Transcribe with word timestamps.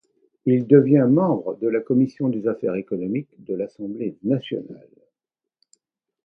Il 0.47 0.65
devient 0.65 1.05
membre 1.07 1.57
de 1.59 1.67
la 1.67 1.79
commission 1.79 2.27
des 2.27 2.47
Affaires 2.47 2.73
économiques 2.73 3.35
de 3.45 3.53
l'Assemblée 3.53 4.17
nationale. 4.23 4.89